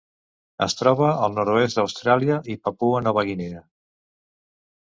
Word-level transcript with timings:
Es 0.65 0.75
troba 0.79 1.09
al 1.25 1.35
nord-oest 1.41 1.79
d'Austràlia 1.81 2.39
i 2.55 2.57
Papua 2.65 3.05
Nova 3.09 3.27
Guinea. 3.31 3.65